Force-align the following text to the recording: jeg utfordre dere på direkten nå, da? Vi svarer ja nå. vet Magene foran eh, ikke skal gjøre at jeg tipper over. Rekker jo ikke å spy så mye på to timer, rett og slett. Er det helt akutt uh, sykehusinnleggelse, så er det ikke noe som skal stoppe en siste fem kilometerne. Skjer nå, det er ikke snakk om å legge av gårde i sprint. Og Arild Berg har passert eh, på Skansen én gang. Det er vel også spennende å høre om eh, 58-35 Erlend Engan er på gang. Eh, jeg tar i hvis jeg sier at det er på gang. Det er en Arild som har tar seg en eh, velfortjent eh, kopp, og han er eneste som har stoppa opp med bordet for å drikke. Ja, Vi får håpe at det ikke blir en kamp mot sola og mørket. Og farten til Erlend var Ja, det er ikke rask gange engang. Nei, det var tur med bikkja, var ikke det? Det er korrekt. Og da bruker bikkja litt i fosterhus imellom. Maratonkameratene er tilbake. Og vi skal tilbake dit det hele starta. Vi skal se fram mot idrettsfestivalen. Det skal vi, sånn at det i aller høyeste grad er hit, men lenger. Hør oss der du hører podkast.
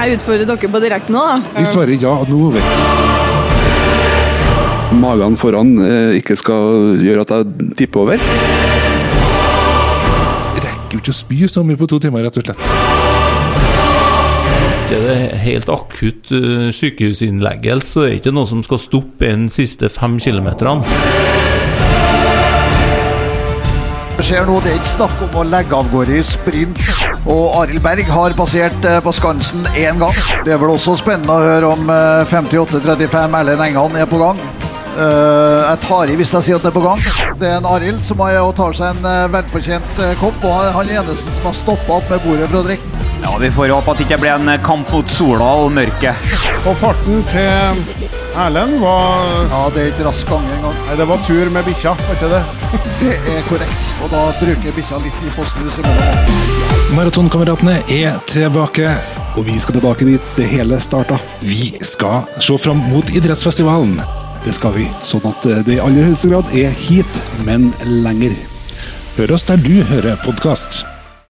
jeg 0.00 0.16
utfordre 0.18 0.46
dere 0.48 0.70
på 0.72 0.80
direkten 0.82 1.16
nå, 1.16 1.22
da? 1.26 1.36
Vi 1.58 1.66
svarer 1.68 1.96
ja 2.00 2.14
nå. 2.28 2.40
vet 2.54 2.68
Magene 5.00 5.38
foran 5.38 5.76
eh, 5.84 6.16
ikke 6.18 6.36
skal 6.40 6.96
gjøre 7.04 7.22
at 7.26 7.30
jeg 7.36 7.74
tipper 7.78 8.02
over. 8.04 8.24
Rekker 10.56 10.96
jo 10.96 11.02
ikke 11.02 11.14
å 11.14 11.20
spy 11.20 11.38
så 11.52 11.62
mye 11.66 11.78
på 11.78 11.88
to 11.90 12.00
timer, 12.02 12.26
rett 12.26 12.40
og 12.40 12.44
slett. 12.48 12.62
Er 14.90 15.04
det 15.06 15.18
helt 15.44 15.68
akutt 15.70 16.32
uh, 16.34 16.66
sykehusinnleggelse, 16.74 17.92
så 17.94 18.02
er 18.02 18.08
det 18.10 18.16
ikke 18.24 18.34
noe 18.34 18.50
som 18.50 18.64
skal 18.66 18.82
stoppe 18.82 19.28
en 19.30 19.46
siste 19.52 19.86
fem 19.94 20.18
kilometerne. 20.18 20.82
Skjer 24.30 24.44
nå, 24.46 24.60
det 24.62 24.70
er 24.70 24.76
ikke 24.78 24.86
snakk 24.86 25.22
om 25.24 25.32
å 25.40 25.42
legge 25.42 25.74
av 25.74 25.88
gårde 25.90 26.14
i 26.14 26.22
sprint. 26.22 26.78
Og 27.26 27.56
Arild 27.58 27.82
Berg 27.82 28.06
har 28.14 28.34
passert 28.38 28.84
eh, 28.86 29.00
på 29.02 29.10
Skansen 29.10 29.64
én 29.74 29.98
gang. 29.98 30.20
Det 30.46 30.52
er 30.54 30.60
vel 30.62 30.70
også 30.70 30.94
spennende 31.00 31.34
å 31.34 31.42
høre 31.42 31.72
om 31.74 31.90
eh, 31.90 32.30
58-35 32.30 33.34
Erlend 33.40 33.64
Engan 33.64 33.98
er 33.98 34.06
på 34.06 34.20
gang. 34.22 34.38
Eh, 34.38 35.58
jeg 35.64 35.82
tar 35.82 36.14
i 36.14 36.20
hvis 36.22 36.36
jeg 36.36 36.46
sier 36.46 36.60
at 36.60 36.68
det 36.68 36.70
er 36.70 36.78
på 36.78 36.84
gang. 36.86 37.02
Det 37.42 37.50
er 37.50 37.58
en 37.58 37.68
Arild 37.72 38.06
som 38.06 38.22
har 38.22 38.38
tar 38.54 38.78
seg 38.78 38.94
en 38.94 39.10
eh, 39.16 39.26
velfortjent 39.34 40.00
eh, 40.06 40.14
kopp, 40.22 40.46
og 40.46 40.78
han 40.78 40.94
er 40.94 41.02
eneste 41.02 41.34
som 41.34 41.50
har 41.50 41.60
stoppa 41.64 41.98
opp 41.98 42.14
med 42.14 42.22
bordet 42.22 42.46
for 42.52 42.62
å 42.62 42.66
drikke. 42.70 43.04
Ja, 43.26 43.34
Vi 43.34 43.50
får 43.58 43.74
håpe 43.74 43.96
at 43.96 43.98
det 43.98 44.06
ikke 44.06 44.22
blir 44.28 44.36
en 44.38 44.54
kamp 44.62 44.94
mot 44.94 45.10
sola 45.10 45.56
og 45.64 45.74
mørket. 45.74 46.34
Og 46.70 46.78
farten 46.78 47.26
til 47.34 48.19
Erlend 48.38 48.80
var 48.80 49.24
Ja, 49.50 49.60
det 49.74 49.82
er 49.82 49.88
ikke 49.90 50.06
rask 50.06 50.28
gange 50.30 50.50
engang. 50.54 50.76
Nei, 50.86 50.96
det 51.00 51.06
var 51.10 51.22
tur 51.26 51.50
med 51.54 51.66
bikkja, 51.66 51.94
var 52.06 52.18
ikke 52.18 52.30
det? 52.30 52.42
Det 53.00 53.16
er 53.16 53.40
korrekt. 53.48 53.86
Og 54.04 54.12
da 54.12 54.20
bruker 54.38 54.74
bikkja 54.76 55.00
litt 55.00 55.24
i 55.24 55.32
fosterhus 55.34 55.78
imellom. 55.80 56.34
Maratonkameratene 56.98 57.78
er 57.96 58.20
tilbake. 58.30 58.92
Og 59.38 59.46
vi 59.46 59.56
skal 59.62 59.78
tilbake 59.78 60.06
dit 60.08 60.30
det 60.36 60.46
hele 60.50 60.78
starta. 60.82 61.18
Vi 61.40 61.72
skal 61.86 62.28
se 62.42 62.58
fram 62.60 62.82
mot 62.92 63.10
idrettsfestivalen. 63.14 63.98
Det 64.44 64.54
skal 64.56 64.76
vi, 64.76 64.86
sånn 65.04 65.26
at 65.28 65.50
det 65.66 65.76
i 65.76 65.82
aller 65.82 66.10
høyeste 66.10 66.30
grad 66.32 66.54
er 66.56 66.72
hit, 66.86 67.20
men 67.48 67.70
lenger. 68.04 68.36
Hør 69.18 69.36
oss 69.36 69.48
der 69.48 69.60
du 69.60 69.80
hører 69.90 70.20
podkast. 70.24 70.84